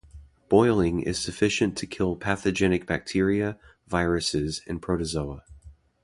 Boiling 0.49 1.01
is 1.03 1.19
sufficient 1.19 1.77
to 1.77 1.85
kill 1.85 2.15
pathogenic 2.15 2.87
bacteria, 2.87 3.59
viruses 3.85 4.63
and 4.65 4.81
protozoa. 4.81 5.43